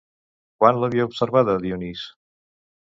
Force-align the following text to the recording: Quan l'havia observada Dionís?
Quan 0.63 0.79
l'havia 0.83 1.07
observada 1.11 1.59
Dionís? 1.67 2.11